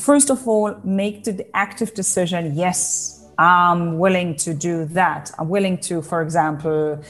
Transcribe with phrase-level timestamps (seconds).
[0.00, 5.30] First of all, make the active decision yes, I'm willing to do that.
[5.38, 7.00] I'm willing to, for example,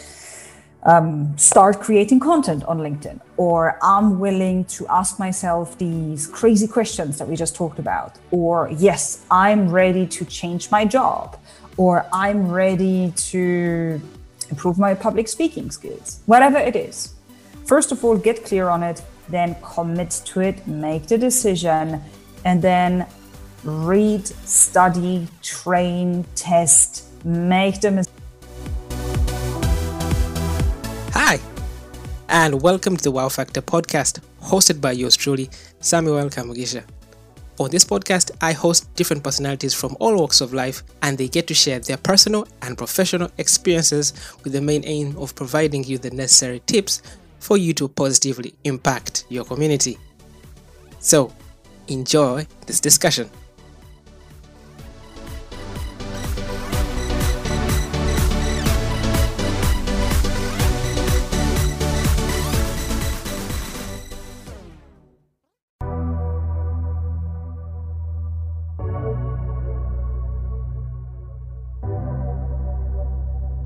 [0.82, 7.16] um, start creating content on LinkedIn, or I'm willing to ask myself these crazy questions
[7.18, 11.38] that we just talked about, or yes, I'm ready to change my job,
[11.78, 14.00] or I'm ready to
[14.50, 17.13] improve my public speaking skills, whatever it is.
[17.66, 22.02] First of all, get clear on it, then commit to it, make the decision,
[22.44, 23.06] and then
[23.64, 28.20] read, study, train, test, make the mistakes
[31.14, 31.40] Hi,
[32.28, 35.48] and welcome to the Wow Factor podcast, hosted by yours truly,
[35.80, 36.84] Samuel Kamugisha.
[37.58, 41.46] On this podcast, I host different personalities from all walks of life, and they get
[41.46, 46.10] to share their personal and professional experiences with the main aim of providing you the
[46.10, 47.00] necessary tips
[47.44, 49.98] for you to positively impact your community.
[50.98, 51.30] So,
[51.88, 53.28] enjoy this discussion.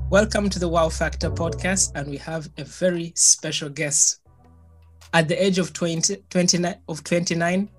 [0.09, 4.21] Welcome to the Wow Factor podcast, and we have a very special guest.
[5.13, 7.69] At the age of 20, 29, of 29,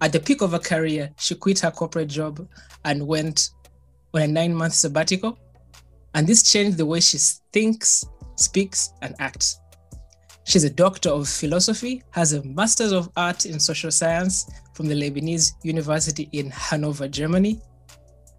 [0.00, 2.44] at the peak of her career, she quit her corporate job
[2.84, 3.50] and went
[4.12, 5.38] on a nine month sabbatical.
[6.14, 7.18] And this changed the way she
[7.52, 8.04] thinks,
[8.34, 9.60] speaks, and acts.
[10.42, 14.96] She's a doctor of philosophy, has a master's of art in social science from the
[14.96, 17.60] Leibniz University in Hanover, Germany,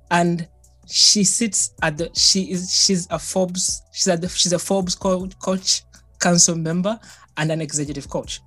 [0.09, 0.49] and
[0.87, 4.95] she sits at the she is she's a Forbes she's at the, she's a Forbes
[4.95, 5.83] coach,
[6.19, 6.99] council member
[7.37, 8.41] and an executive coach.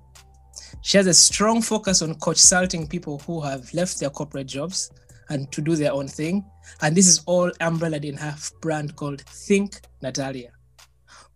[0.81, 4.91] She has a strong focus on consulting people who have left their corporate jobs
[5.29, 6.45] and to do their own thing.
[6.81, 10.51] And this is all umbrellaed in her brand called Think Natalia.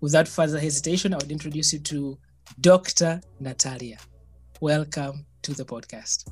[0.01, 2.17] Without further hesitation, I would introduce you to
[2.61, 3.21] Dr.
[3.39, 3.97] Natalia.
[4.61, 6.29] Welcome to the podcast.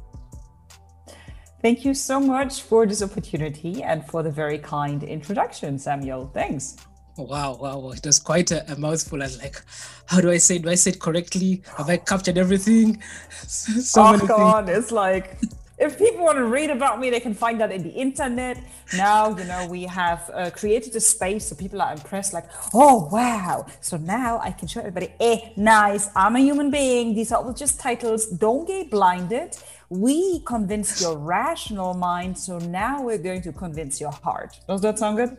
[1.67, 6.31] Thank you so much for this opportunity and for the very kind introduction, Samuel.
[6.33, 6.77] Thanks.
[7.17, 9.21] Wow, wow, it was quite a, a mouthful.
[9.21, 9.61] And like,
[10.05, 10.59] how do I say?
[10.59, 11.63] Do I say it correctly?
[11.75, 13.01] Have I captured everything?
[13.47, 14.77] so oh God, things.
[14.77, 15.41] it's like
[15.77, 18.57] if people want to read about me, they can find that in the internet.
[18.95, 23.07] Now, you know, we have uh, created a space so people are impressed, like, oh,
[23.11, 23.67] wow.
[23.81, 27.13] So now I can show everybody, eh, nice, I'm a human being.
[27.13, 28.25] These are all just titles.
[28.25, 29.55] Don't get blinded.
[29.89, 32.37] We convinced your rational mind.
[32.37, 34.59] So now we're going to convince your heart.
[34.67, 35.37] Does that sound good?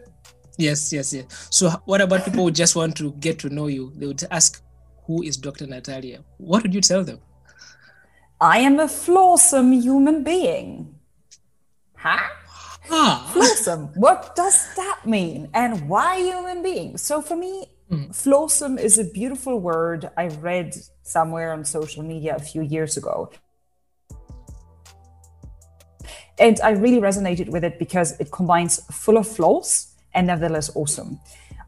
[0.59, 1.49] Yes, yes, yes.
[1.51, 3.93] So, what about people who just want to get to know you?
[3.95, 4.61] They would ask,
[5.07, 5.69] who is Dr.
[5.69, 6.25] Natalia?
[6.39, 7.21] What would you tell them?
[8.41, 10.95] I am a flawsome human being.
[11.97, 12.29] Huh?
[12.91, 13.31] Ah.
[13.33, 13.97] Flawsome.
[13.97, 15.49] What does that mean?
[15.55, 16.97] And why human being?
[16.99, 18.09] So for me, mm.
[18.11, 23.31] flawsome is a beautiful word I read somewhere on social media a few years ago.
[26.39, 31.21] And I really resonated with it because it combines full of flaws and nevertheless awesome.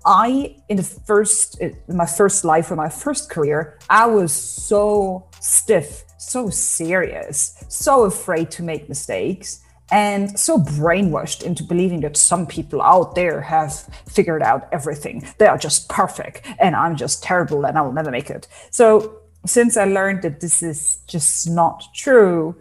[0.06, 5.26] I, in the first, in my first life or my first career, I was so
[5.40, 9.60] stiff so serious, so afraid to make mistakes,
[9.90, 13.72] and so brainwashed into believing that some people out there have
[14.06, 15.26] figured out everything.
[15.38, 18.46] They are just perfect, and I'm just terrible, and I will never make it.
[18.70, 19.16] So,
[19.46, 22.54] since I learned that this is just not true,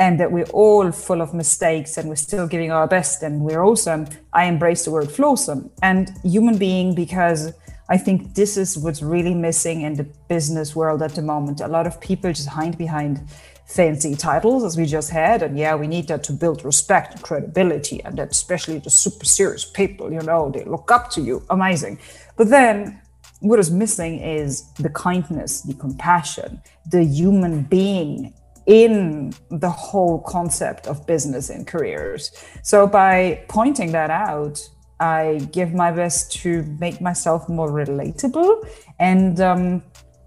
[0.00, 3.62] and that we're all full of mistakes and we're still giving our best and we're
[3.62, 7.52] awesome, I embrace the word flawsome and human being because
[7.90, 11.60] I think this is what's really missing in the business world at the moment.
[11.60, 13.20] A lot of people just hide behind
[13.66, 15.42] fancy titles, as we just had.
[15.42, 18.02] And yeah, we need that to build respect and credibility.
[18.02, 21.44] And that especially the super serious people, you know, they look up to you.
[21.50, 21.98] Amazing.
[22.36, 23.00] But then
[23.40, 28.32] what is missing is the kindness, the compassion, the human being
[28.66, 32.30] in the whole concept of business and careers.
[32.62, 34.60] So by pointing that out,
[35.00, 38.68] I give my best to make myself more relatable
[38.98, 39.82] and um,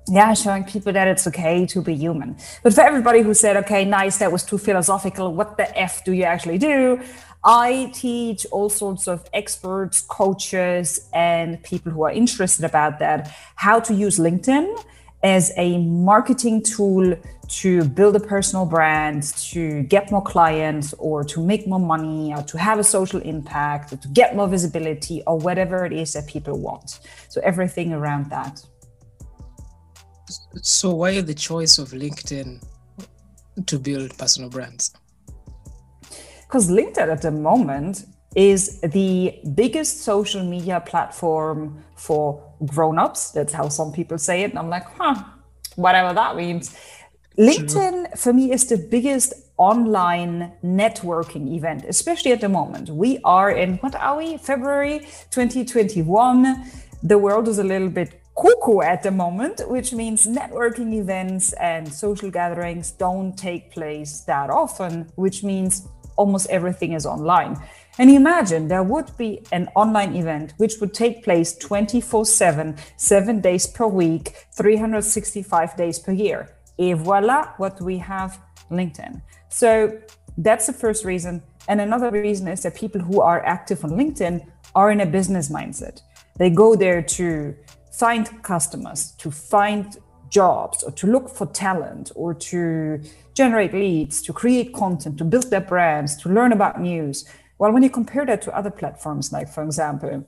[0.10, 2.36] yeah, showing people that it's okay to be human.
[2.64, 6.12] But for everybody who said, okay, nice, that was too philosophical, what the F do
[6.12, 7.00] you actually do?
[7.46, 13.80] I teach all sorts of experts, coaches, and people who are interested about that how
[13.82, 14.84] to use LinkedIn
[15.24, 17.16] as a marketing tool
[17.62, 22.42] to build a personal brand, to get more clients, or to make more money, or
[22.44, 26.26] to have a social impact, or to get more visibility, or whatever it is that
[26.28, 27.00] people want.
[27.30, 28.66] So, everything around that.
[30.62, 32.64] So, why the choice of LinkedIn
[33.66, 34.94] to build personal brands?
[36.42, 43.32] Because LinkedIn at the moment is the biggest social media platform for grown-ups.
[43.32, 44.52] That's how some people say it.
[44.52, 45.24] And I'm like, huh,
[45.76, 46.76] whatever that means.
[47.38, 52.90] LinkedIn for me is the biggest online networking event, especially at the moment.
[52.90, 54.38] We are in what are we?
[54.38, 55.00] February
[55.32, 56.64] 2021.
[57.02, 61.92] The world is a little bit cuckoo at the moment, which means networking events and
[61.92, 65.88] social gatherings don't take place that often, which means
[66.18, 67.58] almost everything is online.
[67.98, 73.42] And imagine there would be an online event which would take place 24 7, seven
[73.42, 76.50] days per week, 365 days per year.
[76.92, 78.40] Et voila, what we have
[78.72, 79.22] LinkedIn.
[79.50, 80.00] So
[80.38, 81.44] that's the first reason.
[81.68, 84.46] And another reason is that people who are active on LinkedIn
[84.76, 86.02] are in a business mindset.
[86.38, 87.56] They go there to
[87.92, 89.98] find customers, to find
[90.30, 93.00] jobs, or to look for talent, or to
[93.36, 97.26] generate leads, to create content, to build their brands, to learn about news.
[97.60, 100.28] Well, when you compare that to other platforms, like for example,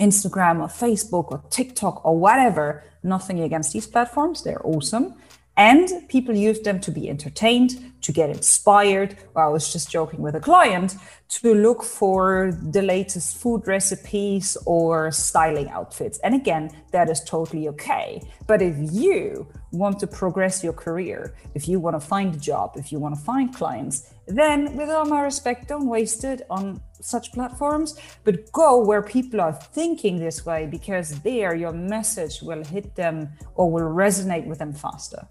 [0.00, 5.14] Instagram or Facebook or TikTok or whatever, nothing against these platforms, they're awesome.
[5.56, 9.16] And people use them to be entertained, to get inspired.
[9.34, 10.96] Well, I was just joking with a client
[11.28, 16.18] to look for the latest food recipes or styling outfits.
[16.20, 18.22] And again, that is totally okay.
[18.46, 22.72] But if you want to progress your career, if you want to find a job,
[22.76, 26.80] if you want to find clients, then with all my respect, don't waste it on
[27.00, 32.64] such platforms, but go where people are thinking this way because there your message will
[32.64, 35.26] hit them or will resonate with them faster.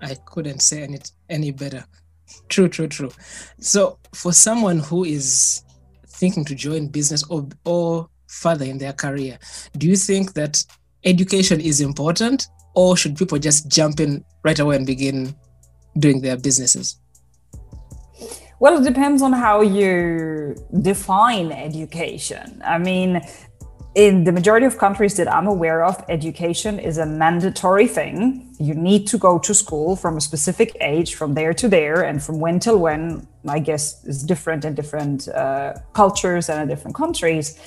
[0.00, 0.98] I couldn't say any
[1.28, 1.84] any better.
[2.48, 3.10] True, true, true.
[3.60, 5.62] So for someone who is
[6.06, 9.38] thinking to join business or or further in their career,
[9.76, 10.62] do you think that
[11.04, 15.34] education is important or should people just jump in right away and begin
[15.98, 16.98] doing their businesses?
[18.60, 22.60] Well, it depends on how you define education.
[22.64, 23.20] I mean,
[23.98, 28.54] in the majority of countries that I'm aware of, education is a mandatory thing.
[28.60, 32.22] You need to go to school from a specific age, from there to there, and
[32.22, 36.94] from when till when, I guess, is different in different uh, cultures and in different
[36.94, 37.58] countries.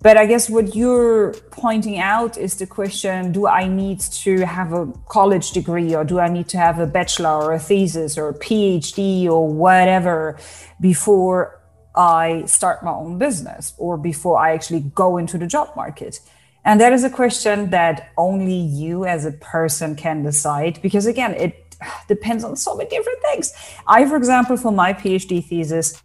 [0.00, 4.72] But I guess what you're pointing out is the question do I need to have
[4.72, 8.30] a college degree or do I need to have a bachelor or a thesis or
[8.30, 10.38] a PhD or whatever
[10.80, 11.60] before
[11.96, 16.20] I start my own business or before I actually go into the job market?
[16.64, 21.34] And that is a question that only you as a person can decide because, again,
[21.34, 21.76] it
[22.08, 23.52] depends on so many different things.
[23.86, 26.02] I, for example, for my PhD thesis,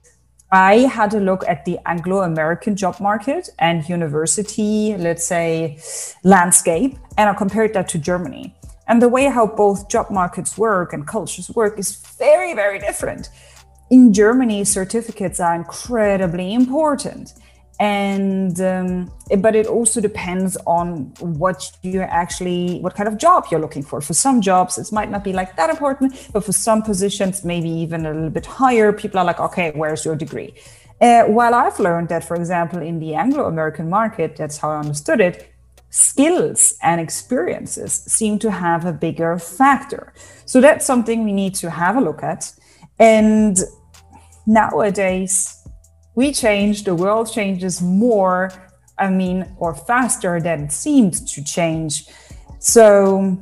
[0.52, 5.80] I had a look at the Anglo American job market and university, let's say,
[6.24, 8.54] landscape, and I compared that to Germany.
[8.88, 13.30] And the way how both job markets work and cultures work is very, very different
[13.92, 17.34] in Germany, certificates are incredibly important.
[17.80, 23.60] And um, but it also depends on what you actually, what kind of job you're
[23.60, 24.00] looking for.
[24.02, 27.70] For some jobs, it might not be like that important, but for some positions, maybe
[27.70, 30.54] even a little bit higher, people are like, okay, where's your degree?
[31.02, 34.78] Uh, while I've learned that, for example, in the Anglo American market, that's how I
[34.78, 35.52] understood it,
[35.90, 40.14] skills and experiences seem to have a bigger factor.
[40.46, 42.54] So that's something we need to have a look at.
[43.00, 43.58] And
[44.46, 45.62] nowadays
[46.16, 48.52] we change, the world changes more,
[48.98, 52.06] I mean, or faster than it seems to change.
[52.60, 53.40] So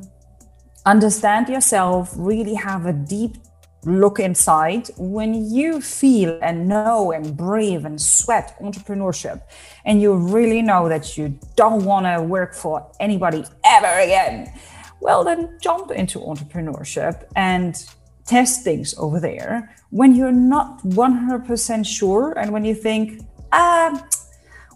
[0.86, 3.36] understand yourself, really have a deep
[3.84, 9.40] look inside when you feel and know and breathe and sweat entrepreneurship
[9.86, 14.52] and you really know that you don't want to work for anybody ever again
[15.00, 17.86] well then jump into entrepreneurship and
[18.30, 24.06] test things over there when you're not 100% sure and when you think, ah,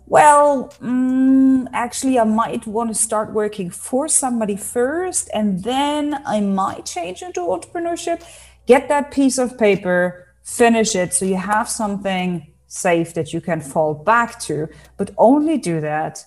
[0.06, 6.40] well, mm, actually, I might want to start working for somebody first and then I
[6.40, 8.18] might change into entrepreneurship.
[8.66, 10.00] Get that piece of paper,
[10.42, 14.68] finish it so you have something safe that you can fall back to,
[14.98, 16.26] but only do that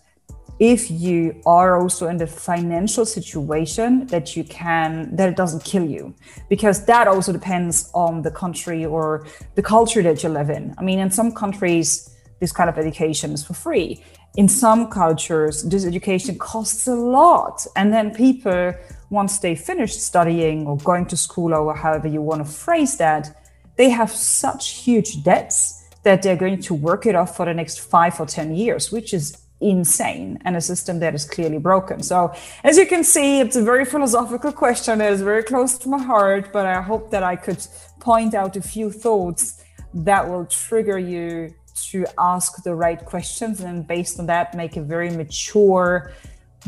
[0.59, 5.85] if you are also in the financial situation that you can that it doesn't kill
[5.85, 6.13] you.
[6.49, 10.73] Because that also depends on the country or the culture that you live in.
[10.77, 14.03] I mean in some countries this kind of education is for free.
[14.35, 17.65] In some cultures this education costs a lot.
[17.75, 18.73] And then people
[19.09, 23.29] once they finish studying or going to school or however you want to phrase that
[23.75, 27.79] they have such huge debts that they're going to work it off for the next
[27.79, 32.03] five or ten years which is insane and a system that is clearly broken.
[32.03, 32.33] So,
[32.63, 36.01] as you can see, it's a very philosophical question that is very close to my
[36.01, 37.65] heart, but I hope that I could
[37.99, 41.53] point out a few thoughts that will trigger you
[41.91, 46.11] to ask the right questions and based on that make a very mature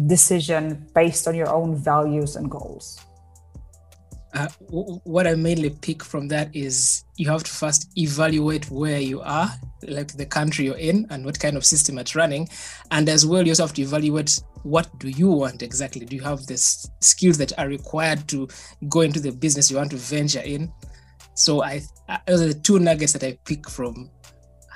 [0.08, 3.00] decision based on your own values and goals.
[4.32, 9.00] Uh, w- what I mainly pick from that is you have to first evaluate where
[9.00, 9.50] you are,
[9.88, 12.48] like the country you're in, and what kind of system it's running,
[12.92, 16.06] and as well you also have to evaluate what do you want exactly.
[16.06, 18.48] Do you have the s- skills that are required to
[18.88, 20.72] go into the business you want to venture in?
[21.34, 24.12] So I, I those are the two nuggets that I pick from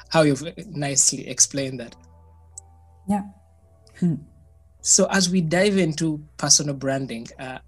[0.09, 1.95] how you've nicely explained that.
[3.07, 3.23] Yeah.
[3.99, 4.15] Hmm.
[4.81, 7.27] So as we dive into personal branding.
[7.37, 7.59] Uh,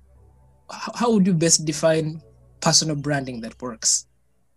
[0.70, 2.22] how would you best define
[2.60, 4.08] personal branding that works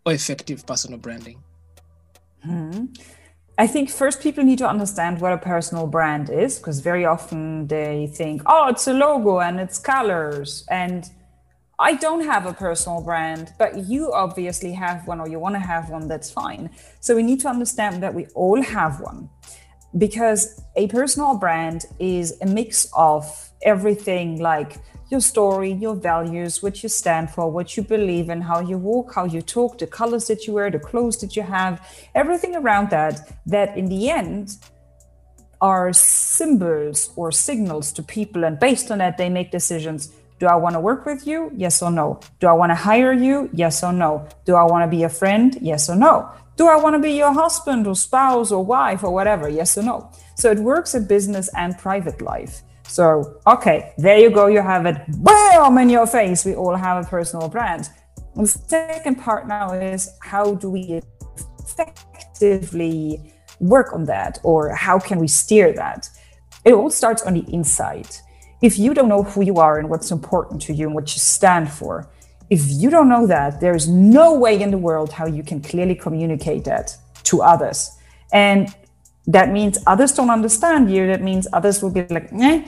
[0.06, 1.42] or effective personal branding?
[2.42, 2.86] Hmm.
[3.58, 7.66] I think first people need to understand what a personal brand is because very often
[7.66, 10.64] they think, oh, it's a logo and it's colors.
[10.70, 11.10] And
[11.80, 15.60] I don't have a personal brand, but you obviously have one or you want to
[15.60, 16.70] have one, that's fine.
[17.00, 19.28] So we need to understand that we all have one
[19.96, 23.24] because a personal brand is a mix of
[23.62, 24.76] everything like
[25.10, 29.14] your story, your values, what you stand for, what you believe in, how you walk,
[29.14, 32.90] how you talk, the colors that you wear, the clothes that you have, everything around
[32.90, 34.56] that, that in the end
[35.60, 38.44] are symbols or signals to people.
[38.44, 40.12] And based on that, they make decisions.
[40.38, 41.50] Do I want to work with you?
[41.56, 42.20] Yes or no.
[42.38, 43.50] Do I want to hire you?
[43.52, 44.28] Yes or no.
[44.44, 45.58] Do I want to be a friend?
[45.60, 46.30] Yes or no.
[46.56, 49.48] Do I want to be your husband or spouse or wife or whatever?
[49.48, 50.10] Yes or no.
[50.36, 52.62] So it works in business and private life.
[52.88, 54.46] So, okay, there you go.
[54.46, 54.96] You have it.
[55.22, 56.44] Bam in your face.
[56.44, 57.90] We all have a personal brand.
[58.34, 61.02] And the second part now is how do we
[61.60, 66.08] effectively work on that or how can we steer that?
[66.64, 68.08] It all starts on the inside.
[68.62, 71.20] If you don't know who you are and what's important to you and what you
[71.20, 72.08] stand for,
[72.50, 75.94] if you don't know that, there's no way in the world how you can clearly
[75.94, 77.90] communicate that to others.
[78.32, 78.74] And
[79.28, 81.06] that means others don't understand you.
[81.06, 82.64] That means others will be like, eh,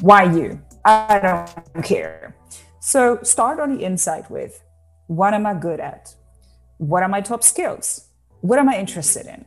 [0.00, 0.60] why you?
[0.82, 2.34] I don't care.
[2.80, 4.64] So start on the inside with
[5.06, 6.14] what am I good at?
[6.78, 8.08] What are my top skills?
[8.40, 9.44] What am I interested in?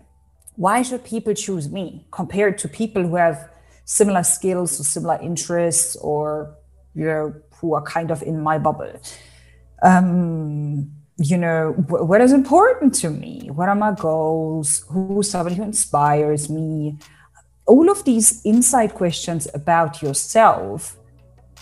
[0.55, 3.49] Why should people choose me compared to people who have
[3.85, 6.55] similar skills or similar interests or
[6.93, 8.93] you know who are kind of in my bubble?
[9.81, 13.49] Um, you know, what is important to me?
[13.51, 14.83] What are my goals?
[14.89, 16.97] Who's somebody who inspires me?
[17.65, 20.97] All of these inside questions about yourself,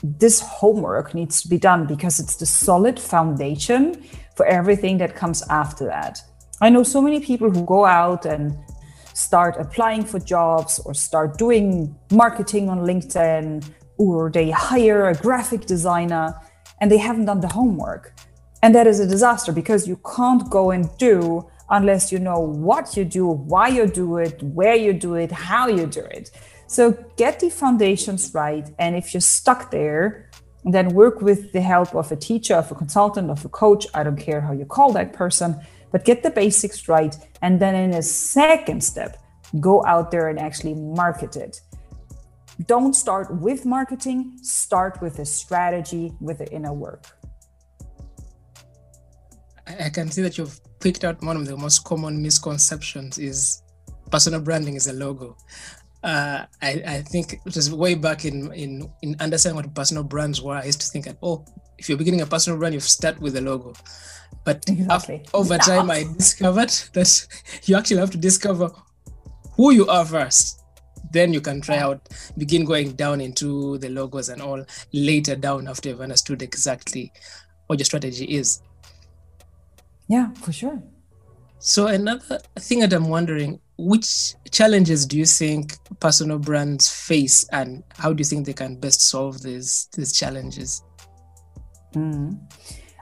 [0.03, 4.03] this homework needs to be done because it's the solid foundation
[4.36, 6.20] for everything that comes after that.
[6.62, 8.58] I know so many people who go out and
[9.13, 15.65] start applying for jobs or start doing marketing on LinkedIn or they hire a graphic
[15.65, 16.34] designer
[16.79, 18.13] and they haven't done the homework
[18.62, 22.96] and that is a disaster because you can't go and do unless you know what
[22.96, 26.30] you do, why you do it, where you do it, how you do it.
[26.68, 28.70] So get the foundations right.
[28.77, 30.30] And if you're stuck there,
[30.63, 33.88] then work with the help of a teacher, of a consultant, of a coach.
[33.94, 35.60] I don't care how you call that person,
[35.91, 37.15] but get the basics right.
[37.41, 39.18] And then in a second step,
[39.60, 41.62] go out there and actually market it.
[42.68, 47.08] Don't start with marketing, start with a strategy, with the inner work.
[49.79, 53.61] I can see that you've picked out one of the most common misconceptions is
[54.11, 55.37] personal branding is a logo.
[56.03, 60.41] Uh, I, I, think it was way back in, in in understanding what personal brands
[60.41, 60.55] were.
[60.55, 61.45] I used to think, that, oh,
[61.77, 63.73] if you're beginning a personal brand, you start with a logo.
[64.43, 65.21] But exactly.
[65.21, 67.27] after, over time, I discovered that
[67.65, 68.71] you actually have to discover
[69.55, 70.63] who you are first.
[71.11, 75.67] Then you can try out, begin going down into the logos and all later down
[75.67, 77.11] after you've understood exactly
[77.67, 78.61] what your strategy is.
[80.12, 80.84] Yeah, for sure.
[81.60, 87.82] So another thing that I'm wondering, which challenges do you think personal brands face, and
[87.98, 90.84] how do you think they can best solve these these challenges?
[91.96, 92.38] Mm.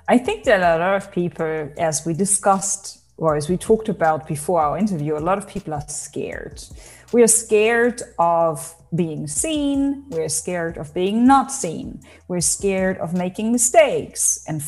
[0.08, 4.28] I think that a lot of people, as we discussed or as we talked about
[4.28, 6.62] before our interview, a lot of people are scared.
[7.12, 10.06] We are scared of being seen.
[10.10, 12.02] We're scared of being not seen.
[12.28, 14.62] We're scared of making mistakes and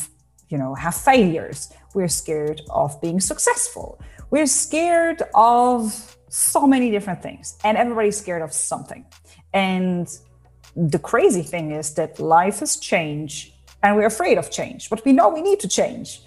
[0.48, 4.00] you know have failures we're scared of being successful.
[4.30, 9.04] We're scared of so many different things, and everybody's scared of something.
[9.52, 10.08] And
[10.74, 15.12] the crazy thing is that life has changed, and we're afraid of change, but we
[15.12, 16.22] know we need to change.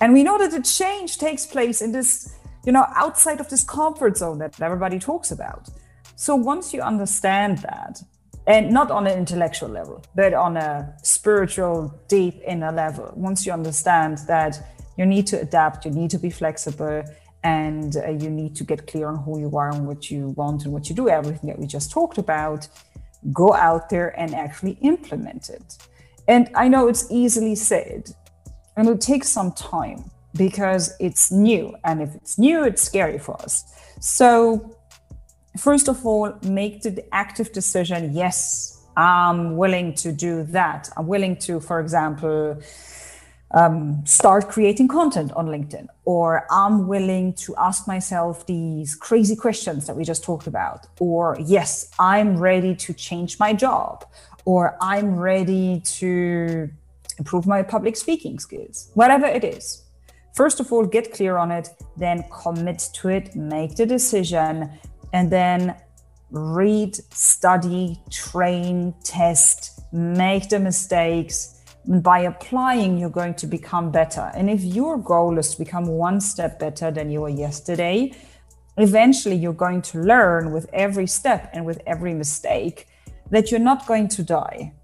[0.00, 2.32] And we know that the change takes place in this,
[2.64, 5.68] you know, outside of this comfort zone that everybody talks about.
[6.14, 8.02] So once you understand that,
[8.46, 13.52] and not on an intellectual level, but on a spiritual, deep inner level, once you
[13.52, 14.58] understand that
[14.98, 17.02] you need to adapt, you need to be flexible,
[17.44, 20.64] and uh, you need to get clear on who you are and what you want
[20.64, 22.68] and what you do, everything that we just talked about,
[23.32, 25.78] go out there and actually implement it.
[26.26, 28.10] And I know it's easily said,
[28.76, 31.74] and it'll take some time because it's new.
[31.84, 33.64] And if it's new, it's scary for us.
[34.00, 34.76] So,
[35.56, 40.90] first of all, make the active decision yes, I'm willing to do that.
[40.96, 42.60] I'm willing to, for example,
[43.52, 49.86] um, start creating content on LinkedIn, or I'm willing to ask myself these crazy questions
[49.86, 54.04] that we just talked about, or yes, I'm ready to change my job,
[54.44, 56.68] or I'm ready to
[57.18, 59.84] improve my public speaking skills, whatever it is.
[60.34, 64.70] First of all, get clear on it, then commit to it, make the decision,
[65.12, 65.74] and then
[66.30, 71.57] read, study, train, test, make the mistakes
[71.88, 74.30] by applying, you're going to become better.
[74.34, 78.12] And if your goal is to become one step better than you were yesterday,
[78.76, 82.88] eventually you're going to learn with every step and with every mistake
[83.30, 84.74] that you're not going to die.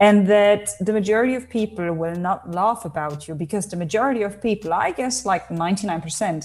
[0.00, 4.42] And that the majority of people will not laugh about you because the majority of
[4.42, 6.44] people, I guess like 99%,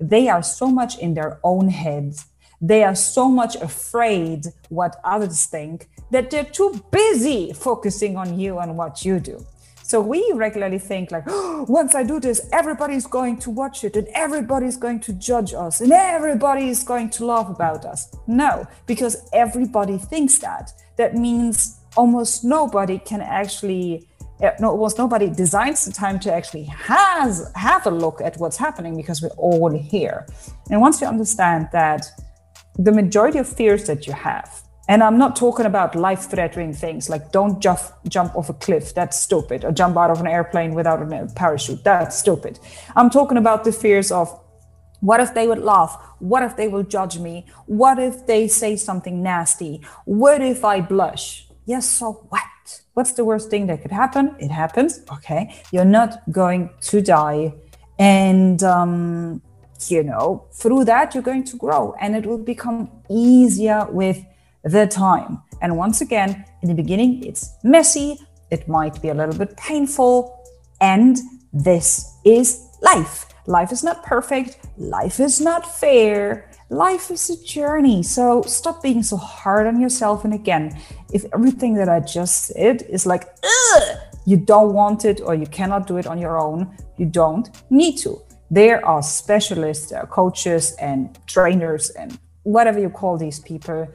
[0.00, 2.26] they are so much in their own heads.
[2.62, 8.58] They are so much afraid what others think that they're too busy focusing on you
[8.58, 9.44] and what you do.
[9.90, 13.96] So we regularly think like, oh, once I do this, everybody's going to watch it
[13.96, 18.08] and everybody's going to judge us and everybody is going to laugh about us.
[18.28, 20.72] No, because everybody thinks that.
[20.96, 24.06] That means almost nobody can actually
[24.40, 28.56] eh, no, almost nobody designs the time to actually has have a look at what's
[28.56, 30.24] happening because we're all here.
[30.70, 32.06] And once you understand that
[32.78, 37.08] the majority of fears that you have and I'm not talking about life threatening things
[37.08, 37.78] like don't jump,
[38.08, 41.84] jump off a cliff, that's stupid, or jump out of an airplane without a parachute,
[41.84, 42.58] that's stupid.
[42.96, 44.28] I'm talking about the fears of
[44.98, 45.96] what if they would laugh?
[46.18, 47.46] What if they will judge me?
[47.66, 49.80] What if they say something nasty?
[50.06, 51.46] What if I blush?
[51.66, 52.42] Yes, so what?
[52.94, 54.34] What's the worst thing that could happen?
[54.40, 55.02] It happens.
[55.12, 55.54] Okay.
[55.70, 57.54] You're not going to die.
[58.00, 59.40] And, um,
[59.86, 64.24] you know, through that, you're going to grow and it will become easier with
[64.64, 65.42] the time.
[65.62, 68.18] And once again, in the beginning, it's messy,
[68.50, 70.44] it might be a little bit painful,
[70.80, 71.18] and
[71.52, 73.26] this is life.
[73.46, 78.02] Life is not perfect, life is not fair, life is a journey.
[78.02, 80.24] So stop being so hard on yourself.
[80.24, 80.78] And again,
[81.12, 83.98] if everything that I just said is like, Ugh!
[84.26, 87.96] you don't want it or you cannot do it on your own, you don't need
[87.98, 88.20] to.
[88.50, 93.88] There are specialists, there are coaches and trainers and whatever you call these people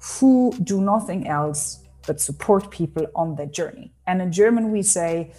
[0.00, 3.92] who do nothing else but support people on their journey.
[4.06, 5.32] And in German, we say,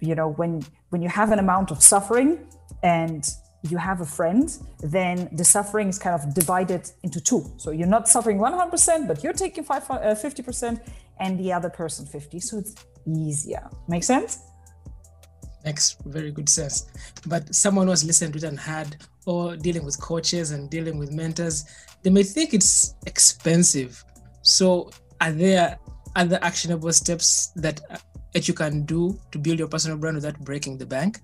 [0.00, 2.46] you know, when when you have an amount of suffering
[2.82, 3.24] and
[3.62, 7.44] you have a friend, then the suffering is kind of divided into two.
[7.58, 10.80] So you're not suffering 100%, but you're taking 50% uh,
[11.20, 12.40] and the other person 50.
[12.40, 12.74] So it's
[13.06, 13.68] easier.
[13.86, 14.38] Make sense?
[15.64, 16.86] Makes very good sense.
[17.26, 21.12] But someone was listening to it and had, or dealing with coaches and dealing with
[21.12, 21.64] mentors,
[22.02, 24.04] they may think it's expensive.
[24.42, 25.78] So, are there
[26.16, 27.80] other actionable steps that
[28.32, 31.20] that you can do to build your personal brand without breaking the bank?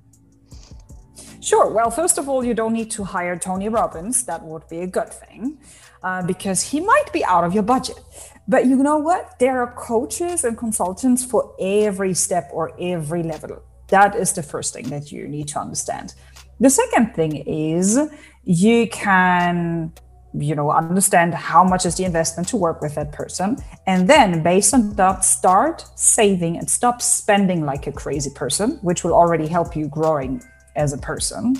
[1.40, 1.70] Sure.
[1.70, 4.24] Well, first of all, you don't need to hire Tony Robbins.
[4.24, 5.58] That would be a good thing
[6.02, 8.00] uh, because he might be out of your budget.
[8.48, 9.38] But you know what?
[9.38, 13.62] There are coaches and consultants for every step or every level.
[13.88, 16.14] That is the first thing that you need to understand.
[16.60, 17.98] The second thing is
[18.44, 19.92] you can
[20.38, 24.42] you know understand how much is the investment to work with that person and then
[24.42, 29.46] based on that start saving and stop spending like a crazy person which will already
[29.46, 30.42] help you growing
[30.74, 31.56] as a person.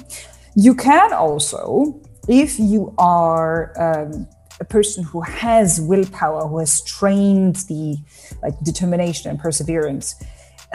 [0.55, 4.29] You can also if you are um,
[4.61, 7.97] a person who has willpower who has trained the
[8.43, 10.15] like determination and perseverance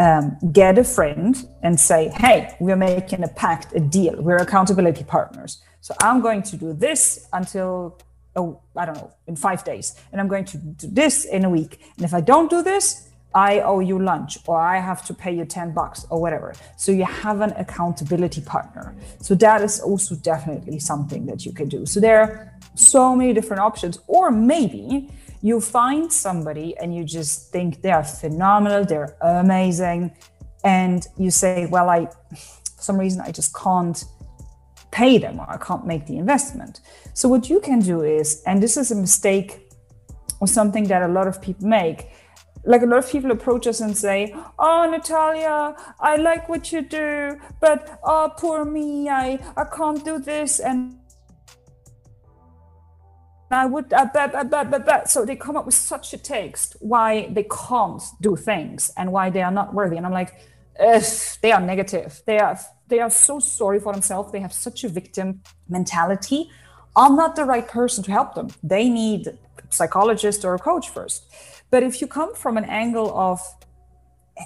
[0.03, 1.33] um, get a friend
[1.65, 6.43] and say hey we're making a pact a deal we're accountability partners so I'm going
[6.43, 7.99] to do this until,
[8.35, 9.95] oh, I don't know, in five days.
[10.11, 11.81] And I'm going to do this in a week.
[11.97, 15.33] And if I don't do this, I owe you lunch or I have to pay
[15.33, 16.53] you 10 bucks or whatever.
[16.77, 18.93] So you have an accountability partner.
[19.21, 21.85] So that is also definitely something that you can do.
[21.85, 23.99] So there are so many different options.
[24.07, 25.09] Or maybe
[25.41, 30.15] you find somebody and you just think they are phenomenal, they're amazing.
[30.63, 34.03] And you say, well, I, for some reason, I just can't
[34.91, 36.81] pay them or I can't make the investment.
[37.13, 39.71] So what you can do is, and this is a mistake
[40.39, 42.09] or something that a lot of people make.
[42.63, 46.83] Like a lot of people approach us and say, "Oh, Natalia, I like what you
[46.83, 51.00] do, but oh, poor me, I I can't do this and."
[53.53, 57.29] I would, uh, blah, blah, blah, so they come up with such a text why
[57.31, 59.97] they can't do things and why they are not worthy.
[59.97, 60.33] And I'm like,
[61.41, 62.21] they are negative.
[62.25, 64.31] They are they are so sorry for themselves.
[64.31, 66.49] They have such a victim mentality.
[66.95, 68.49] I'm not the right person to help them.
[68.61, 69.33] They need a
[69.69, 71.25] psychologist or a coach first.
[71.69, 73.39] But if you come from an angle of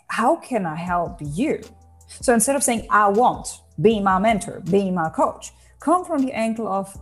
[0.10, 1.62] how can I help you?
[2.08, 3.48] So instead of saying I want,
[3.82, 6.96] be my mentor, be my coach, come from the angle of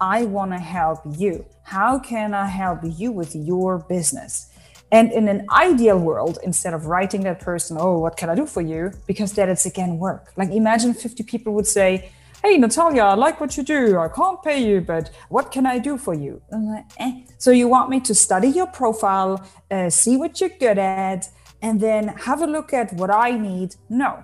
[0.00, 1.44] I want to help you.
[1.62, 4.50] How can I help you with your business?
[4.92, 8.46] And in an ideal world, instead of writing that person, oh, what can I do
[8.46, 8.92] for you?
[9.06, 10.32] Because that it's again work.
[10.36, 12.10] Like imagine 50 people would say,
[12.44, 13.98] hey, Natalia, I like what you do.
[13.98, 16.42] I can't pay you, but what can I do for you?
[16.52, 17.22] Like, eh.
[17.38, 21.28] So you want me to study your profile, uh, see what you're good at,
[21.62, 23.76] and then have a look at what I need?
[23.88, 24.22] No.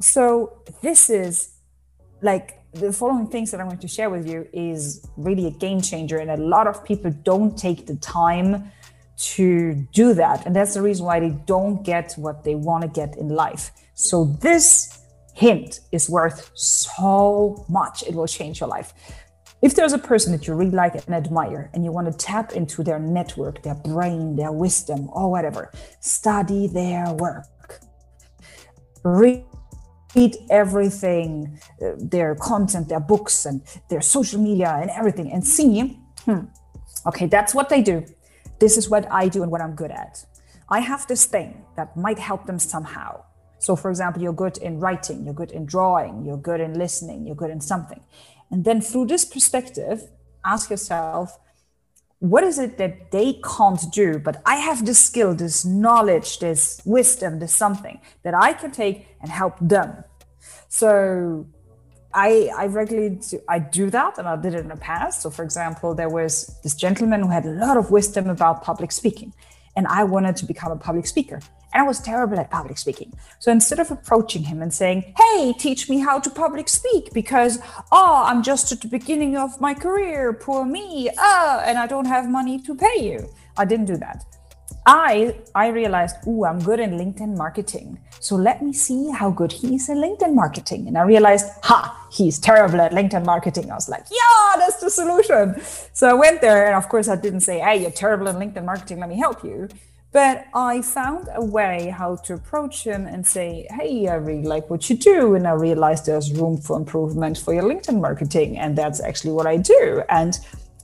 [0.00, 1.50] So this is
[2.22, 5.80] like the following things that I'm going to share with you is really a game
[5.80, 6.18] changer.
[6.18, 8.70] And a lot of people don't take the time
[9.34, 10.46] to do that.
[10.46, 13.70] And that's the reason why they don't get what they want to get in life.
[13.94, 15.00] So, this
[15.34, 18.02] hint is worth so much.
[18.02, 18.92] It will change your life.
[19.62, 22.52] If there's a person that you really like and admire, and you want to tap
[22.52, 27.80] into their network, their brain, their wisdom, or whatever, study their work.
[29.02, 29.44] Read
[30.50, 36.40] everything, uh, their content, their books, and their social media, and everything, and see, hmm,
[37.06, 38.04] okay, that's what they do
[38.58, 40.24] this is what I do and what I'm good at.
[40.68, 43.24] I have this thing that might help them somehow.
[43.58, 47.26] So, for example, you're good in writing, you're good in drawing, you're good in listening,
[47.26, 48.00] you're good in something.
[48.50, 50.02] And then through this perspective,
[50.44, 51.38] ask yourself,
[52.18, 56.80] what is it that they can't do, but I have this skill, this knowledge, this
[56.84, 60.02] wisdom, this something that I can take and help them.
[60.68, 61.46] So
[62.14, 65.20] I, I regularly do, I do that and I did it in the past.
[65.22, 68.92] So for example, there was this gentleman who had a lot of wisdom about public
[68.92, 69.34] speaking
[69.76, 71.40] and I wanted to become a public speaker.
[71.72, 73.12] And I was terrible at public speaking.
[73.38, 77.58] So instead of approaching him and saying, Hey, teach me how to public speak because,
[77.92, 82.06] oh, I'm just at the beginning of my career, poor me, oh, and I don't
[82.06, 83.28] have money to pay you.
[83.56, 84.24] I didn't do that.
[84.86, 87.98] I I realized, oh, I'm good in LinkedIn marketing.
[88.20, 90.86] So let me see how good he is in LinkedIn marketing.
[90.86, 93.70] And I realized, ha, he's terrible at LinkedIn marketing.
[93.70, 95.60] I was like, yeah, that's the solution.
[95.92, 98.64] So I went there, and of course, I didn't say, hey, you're terrible in LinkedIn
[98.64, 99.00] marketing.
[99.00, 99.68] Let me help you.
[100.16, 104.70] But I found a way how to approach him and say, hey, I really like
[104.70, 105.34] what you do.
[105.34, 108.56] And I realized there's room for improvement for your LinkedIn marketing.
[108.56, 110.02] And that's actually what I do.
[110.08, 110.38] And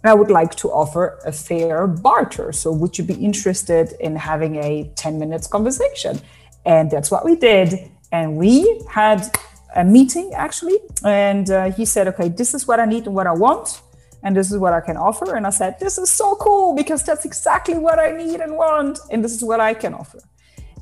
[0.05, 2.53] I would like to offer a fair barter.
[2.53, 6.21] So, would you be interested in having a 10 minutes conversation?
[6.67, 7.91] And that's what we did.
[8.13, 9.35] And we had
[9.75, 10.79] a meeting actually.
[11.07, 13.81] And uh, he said, okay, this is what I need and what I want.
[14.23, 15.37] And this is what I can offer.
[15.37, 18.99] And I said, this is so cool because that's exactly what I need and want.
[19.11, 20.21] And this is what I can offer.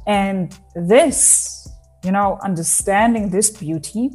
[0.06, 1.68] And this,
[2.04, 4.10] you know, understanding this beauty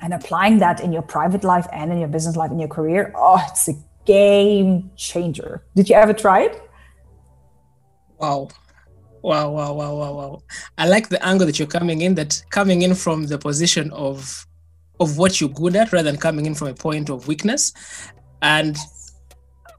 [0.00, 3.12] and applying that in your private life and in your business life, in your career,
[3.16, 5.64] oh, it's a game changer.
[5.74, 6.62] Did you ever try it?
[8.18, 8.48] Wow.
[9.22, 10.42] Wow, wow, wow, wow, wow.
[10.76, 14.46] I like the angle that you're coming in, that coming in from the position of
[15.00, 17.72] of what you're good at rather than coming in from a point of weakness.
[18.42, 18.76] And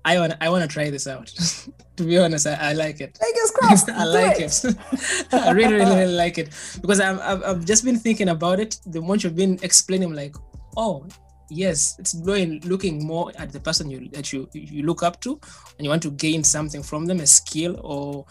[0.03, 1.27] I want I want to try this out.
[1.97, 3.17] to be honest, I, I like it.
[3.17, 3.89] Fingers crossed.
[3.89, 4.63] I like it.
[4.63, 5.27] it.
[5.33, 6.49] I really, really, really like it
[6.81, 8.79] because I've, I've, I've just been thinking about it.
[8.85, 10.35] The more you've been explaining, I'm like,
[10.77, 11.07] oh,
[11.49, 15.39] yes it's going looking more at the person you that you you look up to
[15.77, 18.25] and you want to gain something from them a skill or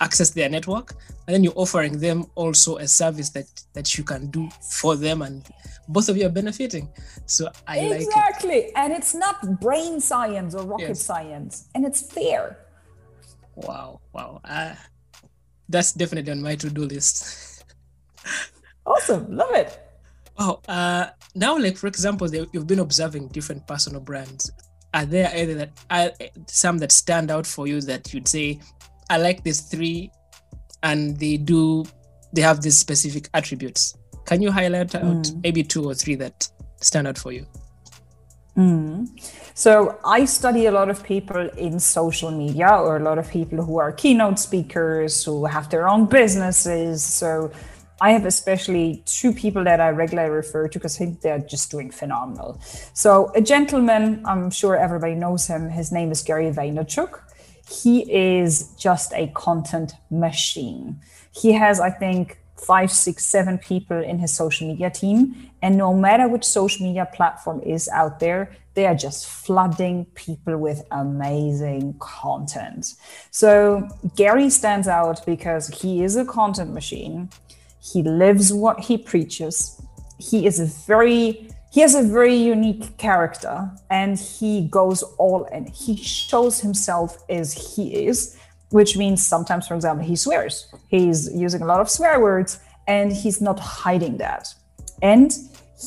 [0.00, 0.94] access their network
[1.26, 5.22] and then you're offering them also a service that that you can do for them
[5.22, 5.48] and
[5.88, 6.88] both of you are benefiting
[7.26, 7.90] so i exactly.
[7.90, 11.02] like exactly and it's not brain science or rocket yes.
[11.02, 12.58] science and it's fair
[13.56, 14.74] wow wow uh,
[15.68, 17.64] that's definitely on my to-do list
[18.86, 19.90] awesome love it
[20.40, 20.60] Wow.
[20.66, 24.50] Uh, now, like for example, you've been observing different personal brands.
[24.94, 26.10] Are there either that are
[26.46, 28.58] some that stand out for you that you'd say,
[29.10, 30.10] I like these three,
[30.84, 31.84] and they do,
[32.32, 33.94] they have these specific attributes?
[34.24, 35.42] Can you highlight out mm.
[35.42, 36.48] maybe two or three that
[36.80, 37.44] stand out for you?
[38.56, 39.08] Mm.
[39.54, 43.64] So I study a lot of people in social media, or a lot of people
[43.64, 47.04] who are keynote speakers who have their own businesses.
[47.04, 47.50] So
[48.00, 51.70] I have especially two people that I regularly refer to because I think they're just
[51.70, 52.60] doing phenomenal.
[52.94, 55.68] So, a gentleman, I'm sure everybody knows him.
[55.68, 57.20] His name is Gary Vaynerchuk.
[57.70, 61.00] He is just a content machine.
[61.32, 65.50] He has, I think, five, six, seven people in his social media team.
[65.62, 70.56] And no matter which social media platform is out there, they are just flooding people
[70.58, 72.94] with amazing content.
[73.30, 77.30] So Gary stands out because he is a content machine.
[77.80, 79.80] He lives what he preaches.
[80.18, 85.66] He is a very he has a very unique character and he goes all in.
[85.66, 88.36] He shows himself as he is,
[88.70, 90.72] which means sometimes, for example, he swears.
[90.88, 94.52] He's using a lot of swear words and he's not hiding that.
[95.00, 95.32] And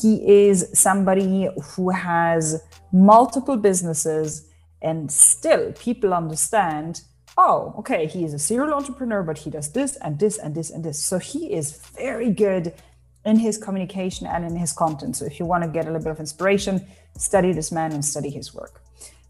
[0.02, 4.48] he is somebody who has multiple businesses
[4.80, 7.02] and still people understand
[7.36, 10.70] oh, okay, he is a serial entrepreneur, but he does this and this and this
[10.70, 11.02] and this.
[11.02, 12.74] So he is very good
[13.24, 15.16] in his communication and in his content.
[15.16, 18.04] So if you want to get a little bit of inspiration, study this man and
[18.04, 18.82] study his work.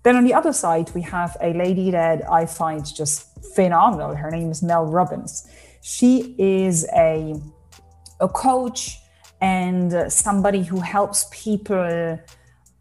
[0.03, 4.15] Then on the other side, we have a lady that I find just phenomenal.
[4.15, 5.49] Her name is Mel Robbins.
[5.83, 7.41] She is a,
[8.21, 8.99] a coach
[9.41, 12.19] and somebody who helps people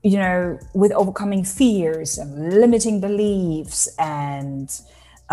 [0.03, 4.69] you know with overcoming fears and limiting beliefs and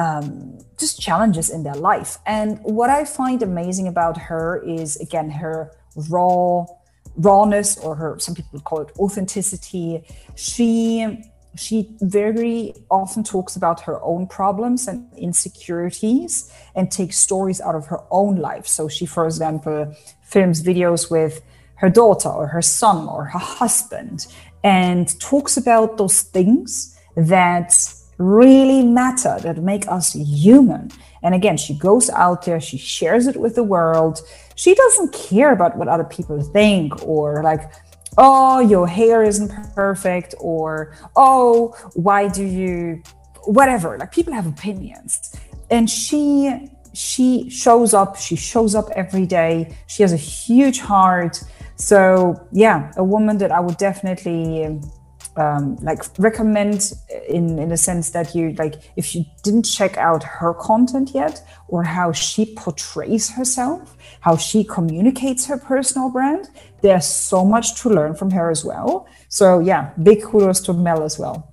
[0.01, 2.19] um, just challenges in their life.
[2.27, 5.57] And what I find amazing about her is again her
[6.09, 6.67] raw
[7.17, 10.03] rawness, or her some people call it authenticity.
[10.37, 11.23] She
[11.57, 17.87] she very often talks about her own problems and insecurities and takes stories out of
[17.87, 18.67] her own life.
[18.69, 21.43] So she, for example, films videos with
[21.83, 24.29] her daughter or her son or her husband
[24.63, 27.71] and talks about those things that
[28.21, 30.91] really matter, that make us human.
[31.23, 34.21] And again, she goes out there, she shares it with the world.
[34.55, 37.63] She doesn't care about what other people think or like,
[38.19, 43.03] oh, your hair isn't perfect or oh, why do you
[43.45, 43.97] whatever.
[43.99, 45.35] Like people have opinions.
[45.71, 49.77] And she she shows up, she shows up every day.
[49.87, 51.43] She has a huge heart.
[51.77, 54.81] So, yeah, a woman that I would definitely
[55.37, 56.93] um, like recommend
[57.29, 61.43] in in a sense that you like if you didn't check out her content yet
[61.69, 66.49] or how she portrays herself how she communicates her personal brand
[66.83, 71.03] there's so much to learn from her as well so yeah big kudos to mel
[71.03, 71.51] as well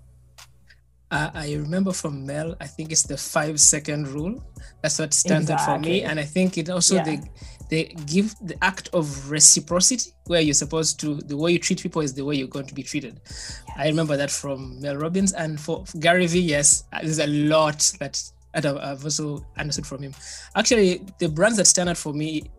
[1.10, 4.44] uh, I remember from Mel, I think it's the five second rule.
[4.82, 5.74] That's what stands exactly.
[5.74, 6.02] out for me.
[6.04, 7.04] And I think it also yeah.
[7.04, 7.24] the
[7.70, 12.02] they give the act of reciprocity where you're supposed to the way you treat people
[12.02, 13.20] is the way you're going to be treated.
[13.26, 13.62] Yes.
[13.76, 17.28] i remember that from mel robbins and for, for gary vee yes uh, there's a
[17.28, 18.22] lot that
[18.54, 20.14] i've also understood from him.
[20.56, 22.50] Actually the brands that stand out for me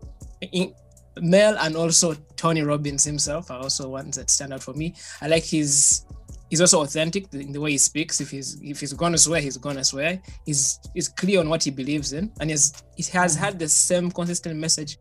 [0.41, 0.73] in,
[1.21, 4.93] mel and also tony robbins himself are also ones that stand out for me.
[5.21, 6.05] I like his
[6.49, 8.19] he's also authentic in the way he speaks.
[8.21, 10.21] If he's if he's gonna swear, he's gonna swear.
[10.45, 14.11] He's he's clear on what he believes in, and he's, he has had the same
[14.11, 14.97] consistent message.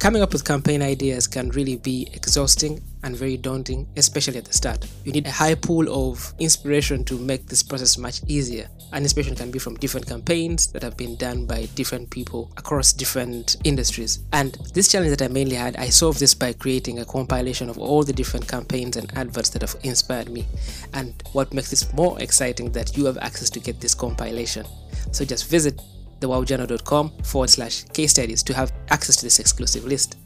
[0.00, 4.52] Coming up with campaign ideas can really be exhausting and very daunting, especially at the
[4.54, 4.86] start.
[5.04, 8.66] You need a high pool of inspiration to make this process much easier.
[8.94, 12.94] And inspiration can be from different campaigns that have been done by different people across
[12.94, 14.20] different industries.
[14.32, 17.76] And this challenge that I mainly had, I solved this by creating a compilation of
[17.76, 20.46] all the different campaigns and adverts that have inspired me.
[20.94, 24.64] And what makes this more exciting that you have access to get this compilation.
[25.12, 25.78] So just visit
[26.20, 30.16] thewowjournal.com forward slash case studies to have access to this exclusive list.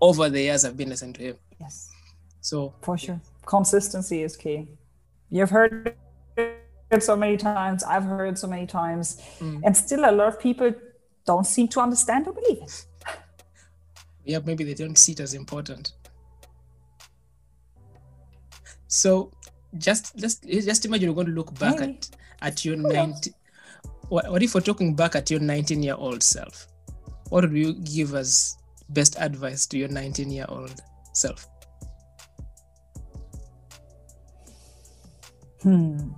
[0.00, 1.36] Over the years, I've been listening to him.
[1.60, 1.90] Yes.
[2.40, 4.68] So, for sure, consistency is key.
[5.30, 5.94] You've heard
[6.36, 9.60] it so many times, I've heard so many times, mm.
[9.64, 10.74] and still a lot of people
[11.24, 12.86] don't seem to understand or believe it.
[14.24, 15.94] Yeah, maybe they don't see it as important.
[18.86, 19.32] So,
[19.78, 22.08] just just just imagine you're going to look back at
[22.40, 23.32] at your 90,
[24.12, 26.66] what, if we're talking back at your 19 year old self?
[27.30, 28.54] What would you give as
[28.90, 30.82] best advice to your 19 year old
[31.14, 31.48] self?
[35.62, 36.10] Hmm.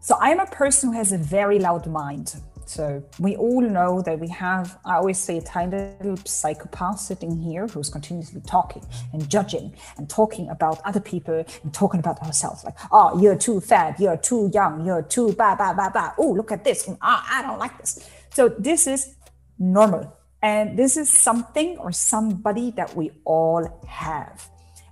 [0.00, 2.34] So I'm a person who has a very loud mind.
[2.68, 7.40] So we all know that we have, I always say, a tiny little psychopath sitting
[7.40, 12.64] here who's continuously talking and judging and talking about other people and talking about ourselves.
[12.64, 16.14] Like, oh, you're too fat, you're too young, you're too ba ba ba ba.
[16.18, 16.88] Oh, look at this.
[16.88, 18.10] And, oh, I don't like this.
[18.34, 19.14] So this is
[19.58, 20.12] normal.
[20.42, 24.48] And this is something or somebody that we all have.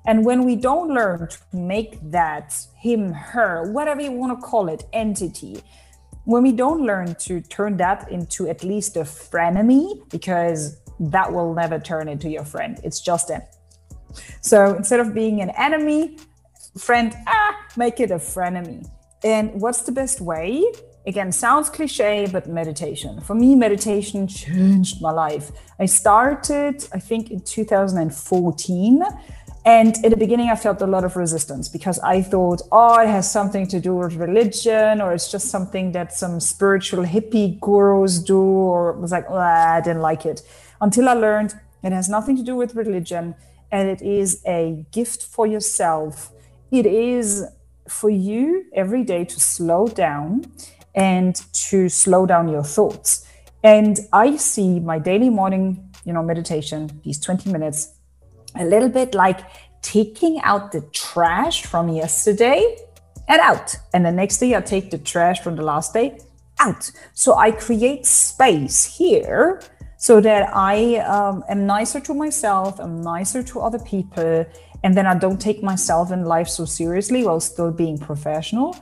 [0.07, 4.69] And when we don't learn to make that him, her, whatever you want to call
[4.69, 5.63] it, entity,
[6.25, 11.55] when we don't learn to turn that into at least a frenemy, because that will
[11.55, 13.43] never turn into your friend, it's just an.
[14.41, 16.19] So instead of being an enemy,
[16.79, 18.89] friend, ah, make it a frenemy.
[19.23, 20.65] And what's the best way?
[21.07, 23.21] Again, sounds cliche, but meditation.
[23.21, 25.51] For me, meditation changed my life.
[25.79, 29.03] I started, I think, in 2014
[29.65, 33.09] and in the beginning, I felt a lot of resistance because I thought, oh, it
[33.09, 38.19] has something to do with religion, or it's just something that some spiritual hippie gurus
[38.19, 40.43] do, or was like, oh, I didn't like it.
[40.81, 43.35] Until I learned it has nothing to do with religion
[43.71, 46.33] and it is a gift for yourself.
[46.71, 47.45] It is
[47.89, 50.47] for you every day to slow down
[50.95, 51.35] and
[51.71, 53.27] to slow down your thoughts.
[53.63, 57.94] And I see my daily morning, you know, meditation, these 20 minutes
[58.57, 59.41] a little bit like
[59.83, 62.77] taking out the trash from yesterday
[63.29, 63.77] and out.
[63.93, 66.19] And the next day, I take the trash from the last day
[66.61, 66.91] out.
[67.13, 69.61] So I create space here
[69.97, 74.45] so that I um, am nicer to myself, I'm nicer to other people,
[74.83, 78.77] and then I don't take myself in life so seriously while still being professional.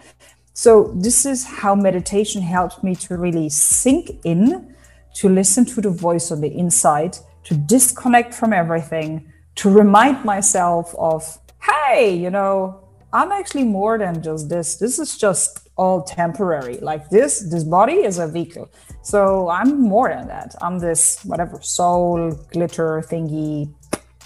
[0.54, 4.74] So, this is how meditation helps me to really sink in,
[5.14, 10.95] to listen to the voice on the inside, to disconnect from everything, to remind myself
[10.99, 14.77] of, hey, you know, I'm actually more than just this.
[14.77, 16.79] This is just all temporary.
[16.79, 18.71] Like this, this body is a vehicle.
[19.03, 20.55] So I'm more than that.
[20.62, 23.73] I'm this whatever soul glitter thingy,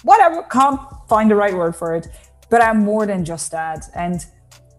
[0.03, 0.43] whatever.
[0.43, 2.07] Can't find the right word for it,
[2.49, 3.89] but I'm more than just that.
[3.93, 4.25] And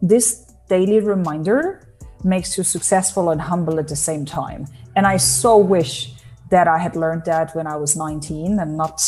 [0.01, 4.67] this daily reminder makes you successful and humble at the same time.
[4.97, 6.13] And I so wish
[6.51, 9.01] that I had learned that when I was 19 and not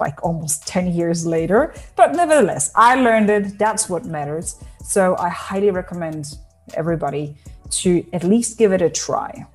[0.00, 1.74] like almost 10 years later.
[1.96, 3.58] But nevertheless, I learned it.
[3.58, 4.62] That's what matters.
[4.84, 6.36] So I highly recommend
[6.74, 7.36] everybody
[7.70, 9.46] to at least give it a try.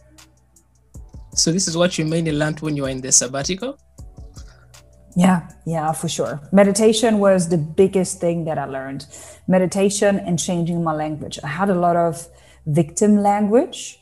[1.34, 3.78] So this is what you mainly learned when you were in the sabbatical?
[5.15, 6.39] Yeah, yeah, for sure.
[6.52, 9.06] Meditation was the biggest thing that I learned.
[9.47, 11.39] Meditation and changing my language.
[11.43, 12.28] I had a lot of
[12.65, 13.99] victim language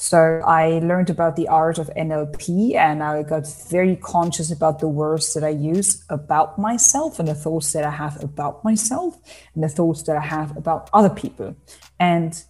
[0.00, 4.88] so I learned about the art of NLP and I got very conscious about the
[4.88, 9.20] words that I use about myself and the thoughts that I have about myself
[9.54, 11.54] and the thoughts that I have about other people.
[11.98, 12.42] And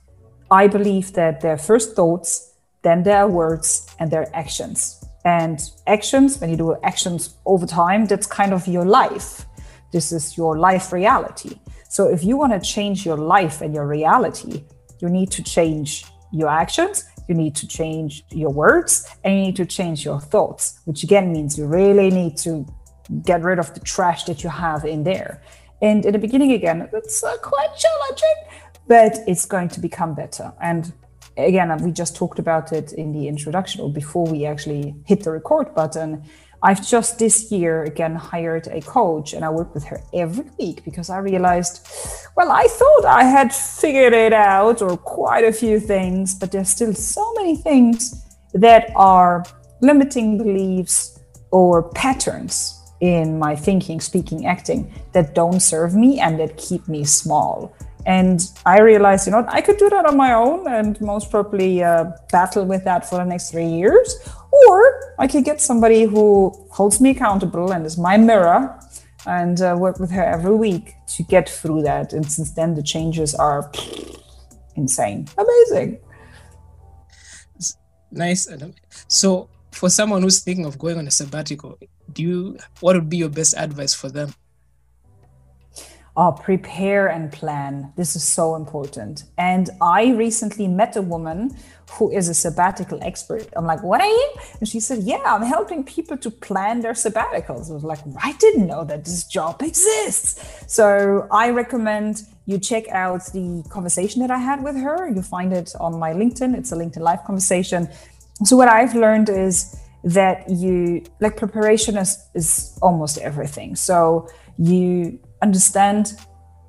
[0.49, 5.05] I believe that there are first thoughts, then there are words, and their actions.
[5.25, 9.45] And actions, when you do actions over time, that's kind of your life.
[9.93, 11.59] This is your life reality.
[11.89, 14.63] So if you want to change your life and your reality,
[15.01, 19.57] you need to change your actions you need to change your words and you need
[19.57, 22.66] to change your thoughts, which again means you really need to
[23.25, 25.40] get rid of the trash that you have in there.
[25.81, 28.38] And in the beginning, again, it's uh, quite challenging,
[28.87, 30.53] but it's going to become better.
[30.61, 30.93] And
[31.37, 35.31] again, we just talked about it in the introduction or before we actually hit the
[35.31, 36.25] record button.
[36.62, 40.85] I've just this year again hired a coach and I work with her every week
[40.85, 41.87] because I realized,
[42.37, 46.68] well, I thought I had figured it out or quite a few things, but there's
[46.68, 49.44] still so many things that are
[49.81, 51.18] limiting beliefs
[51.51, 57.05] or patterns in my thinking, speaking, acting that don't serve me and that keep me
[57.05, 57.75] small.
[58.07, 61.83] And I realized, you know, I could do that on my own and most probably
[61.83, 64.14] uh, battle with that for the next three years.
[64.53, 68.79] Or I could get somebody who holds me accountable and is my mirror
[69.27, 72.13] and uh, work with her every week to get through that.
[72.13, 73.71] And since then, the changes are
[74.77, 75.99] insane, amazing.
[78.13, 78.49] Nice.
[79.07, 81.79] So, for someone who's thinking of going on a sabbatical,
[82.13, 84.35] do you what would be your best advice for them?
[86.16, 87.92] Uh, prepare and plan.
[87.96, 89.25] This is so important.
[89.38, 91.57] And I recently met a woman
[91.92, 93.49] who is a sabbatical expert.
[93.57, 94.31] I'm like, what are you?
[94.61, 97.70] And she said, yeah, I'm helping people to plan their sabbaticals.
[97.70, 100.64] I was like, I didn't know that this job exists.
[100.73, 105.09] So I recommend you check out the conversation that I had with her.
[105.09, 106.57] You find it on my LinkedIn.
[106.57, 107.88] It's a LinkedIn live conversation.
[108.44, 113.77] So what I've learned is that you like preparation is, is almost everything.
[113.77, 116.14] So you understand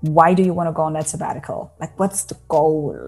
[0.02, 1.74] why do you want to go on that sabbatical?
[1.80, 3.08] Like, what's the goal?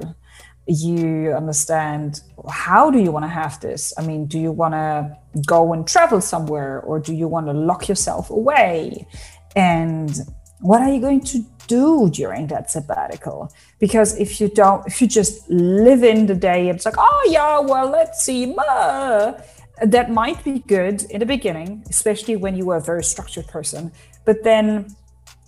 [0.68, 3.94] You understand how do you want to have this?
[3.98, 7.54] I mean, do you want to go and travel somewhere or do you want to
[7.54, 9.08] lock yourself away?
[9.56, 10.16] And
[10.62, 13.52] what are you going to do during that sabbatical?
[13.80, 17.60] Because if you don't, if you just live in the day, it's like, oh, yeah,
[17.60, 19.34] well, let's see, ma.
[19.82, 23.92] That might be good in the beginning, especially when you are a very structured person.
[24.24, 24.96] But then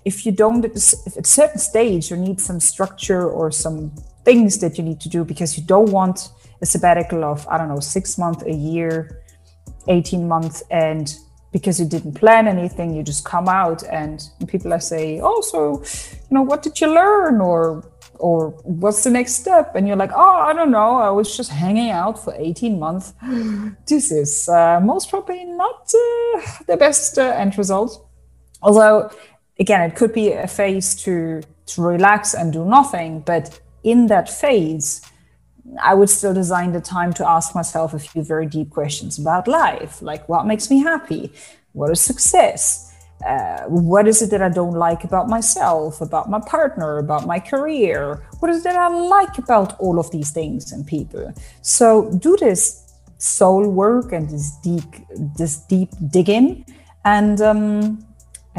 [0.05, 3.91] if you don't at a certain stage you need some structure or some
[4.25, 6.29] things that you need to do because you don't want
[6.61, 9.21] a sabbatical of I don't know six months, a year,
[9.87, 11.15] eighteen months, and
[11.51, 15.83] because you didn't plan anything, you just come out and people are saying, "Oh, so
[16.27, 17.83] you know, what did you learn?" or
[18.17, 19.75] or what's the next step?
[19.75, 20.95] And you're like oh i don't know.
[20.95, 23.13] I was just hanging out for 18 months.
[23.87, 27.91] This is uh, most probably not uh, the best uh, end result.
[28.61, 29.11] Although
[29.59, 34.29] again it could be a phase to to relax and do nothing but in that
[34.29, 35.01] phase
[35.81, 39.47] i would still design the time to ask myself a few very deep questions about
[39.47, 41.31] life like what makes me happy
[41.73, 42.91] what is success
[43.25, 47.39] uh, what is it that I don't like about myself, about my partner, about my
[47.39, 48.21] career?
[48.39, 51.33] What is it that I like about all of these things and people?
[51.61, 54.83] So do this soul work and this deep,
[55.37, 56.65] this deep digging,
[57.05, 58.05] and um,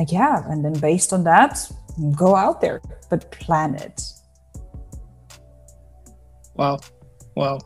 [0.09, 1.71] yeah, and then based on that,
[2.15, 2.81] go out there,
[3.11, 4.03] but plan it.
[6.55, 6.81] Wow,
[7.35, 7.59] wow!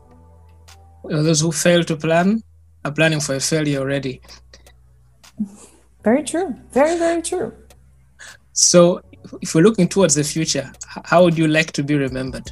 [1.05, 2.43] Uh, those who fail to plan
[2.85, 4.21] are planning for a failure already.
[6.03, 6.55] Very true.
[6.73, 7.53] Very, very true.
[8.53, 9.03] So,
[9.43, 10.73] if we're looking towards the future,
[11.05, 12.51] how would you like to be remembered?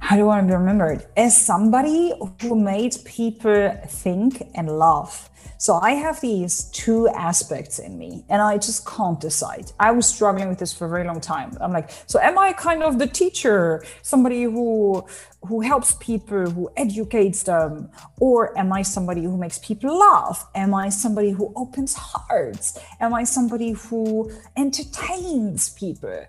[0.00, 1.06] How do I want to be remembered?
[1.16, 2.12] As somebody
[2.42, 5.29] who made people think and laugh
[5.60, 9.72] so I have these two aspects in me and I just can't decide.
[9.78, 11.54] I was struggling with this for a very long time.
[11.60, 15.04] I'm like, so am I kind of the teacher, somebody who
[15.42, 20.46] who helps people, who educates them, or am I somebody who makes people laugh?
[20.54, 22.78] Am I somebody who opens hearts?
[22.98, 26.24] Am I somebody who entertains people?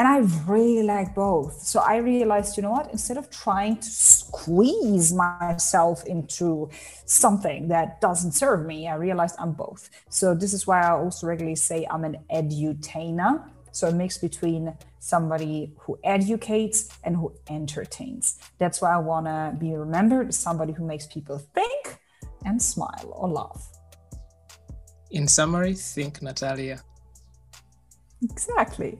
[0.00, 0.20] And I
[0.50, 1.60] really like both.
[1.60, 2.90] So I realized, you know what?
[2.90, 6.70] Instead of trying to squeeze myself into
[7.04, 9.90] something that doesn't serve me, I realized I'm both.
[10.08, 13.46] So this is why I also regularly say I'm an edutainer.
[13.72, 18.38] So a mix between somebody who educates and who entertains.
[18.56, 21.98] That's why I want to be remembered as somebody who makes people think
[22.46, 23.68] and smile or laugh.
[25.10, 26.80] In summary, ThinkNatalia.
[28.22, 28.98] Exactly.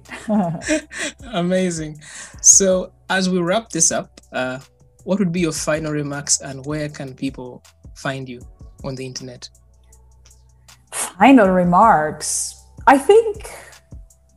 [1.33, 2.01] Amazing.
[2.41, 4.61] So, as we wrap this up, uh,
[5.05, 7.63] what would be your final remarks and where can people
[7.95, 8.41] find you
[8.85, 9.49] on the internet?
[10.93, 12.65] Final remarks.
[12.87, 13.51] I think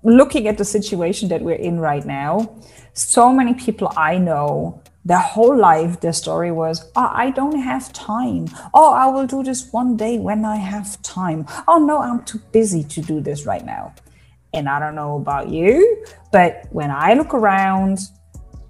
[0.04, 2.58] looking at the situation that we're in right now,
[2.94, 7.92] so many people I know, their whole life, their story was, oh, I don't have
[7.92, 8.48] time.
[8.74, 11.46] Oh, I will do this one day when I have time.
[11.68, 13.94] Oh, no, I'm too busy to do this right now.
[14.54, 17.99] And I don't know about you, but when I look around,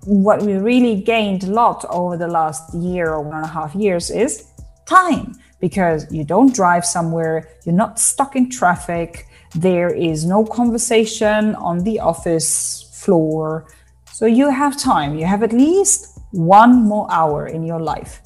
[0.05, 3.75] what we really gained a lot over the last year or one and a half
[3.75, 4.47] years is
[4.85, 11.55] time because you don't drive somewhere, you're not stuck in traffic, there is no conversation
[11.55, 13.67] on the office floor.
[14.11, 18.21] So you have time, you have at least one more hour in your life.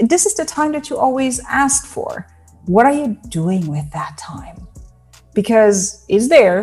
[0.00, 2.26] This is the time that you always ask for.
[2.66, 4.65] What are you doing with that time?
[5.36, 6.60] Because it's there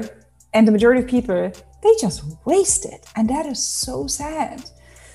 [0.53, 1.36] and the majority of people
[1.84, 4.61] they just waste it and that is so sad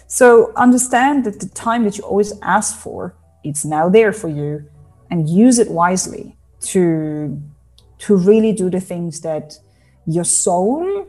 [0.06, 4.64] so understand that the time that you always ask for it's now there for you
[5.10, 7.42] and use it wisely to
[7.98, 9.58] to really do the things that
[10.06, 11.06] your soul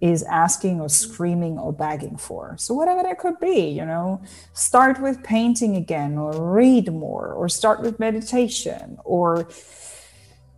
[0.00, 2.54] is asking or screaming or begging for.
[2.56, 4.22] So, whatever that could be, you know,
[4.52, 9.48] start with painting again, or read more, or start with meditation, or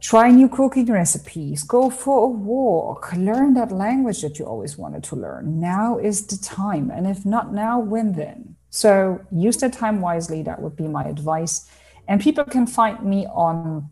[0.01, 5.05] Try new cooking recipes, go for a walk, learn that language that you always wanted
[5.05, 5.61] to learn.
[5.61, 6.91] Now is the time.
[6.91, 8.57] And if not now, when then?
[8.71, 10.43] So use that time wisely.
[10.43, 11.71] That would be my advice.
[12.09, 13.91] And people can find me on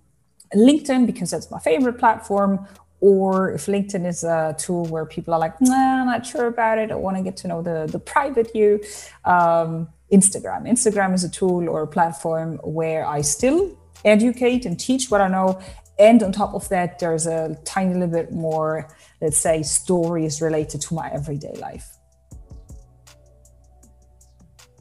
[0.55, 2.67] LinkedIn because that's my favorite platform.
[3.01, 6.79] Or if LinkedIn is a tool where people are like, nah, I'm not sure about
[6.79, 6.91] it.
[6.91, 8.81] I want to get to know the, the private you.
[9.27, 10.67] Um, Instagram.
[10.67, 15.29] Instagram is a tool or a platform where I still educate and teach what I
[15.29, 15.61] know
[15.99, 18.89] and on top of that, there's a tiny little bit more,
[19.21, 21.87] let's say, stories related to my everyday life.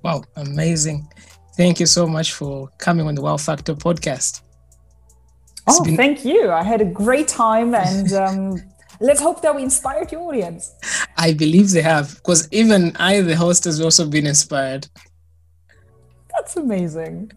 [0.04, 1.08] Wow, amazing.
[1.56, 4.42] Thank you so much for coming on the Wow Factor podcast.
[5.68, 5.98] It's oh, been...
[5.98, 6.52] thank you.
[6.52, 8.62] I had a great time and um,
[9.00, 10.72] let's hope that we inspired your audience.
[11.18, 14.88] I believe they have, because even I, the host, has also been inspired.
[16.30, 17.32] That's amazing.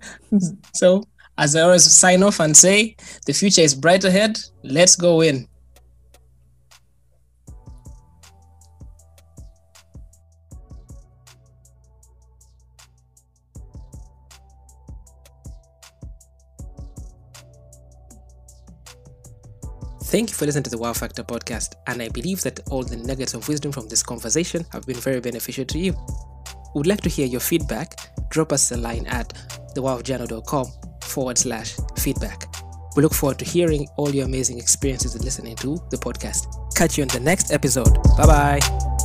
[0.74, 1.04] so
[1.40, 4.38] as I always sign off and say, the future is bright ahead.
[4.62, 5.48] Let's go in.
[20.04, 22.96] Thank you for listening to the Wow Factor podcast, and I believe that all the
[22.96, 25.94] nuggets of wisdom from this conversation have been very beneficial to you.
[26.74, 27.94] would like to hear your feedback,
[28.28, 29.32] drop us a line at
[29.74, 32.46] thewowjournal.com forward slash feedback.
[32.96, 36.46] We look forward to hearing all your amazing experiences and listening to the podcast.
[36.74, 37.94] Catch you on the next episode.
[38.16, 38.99] Bye bye.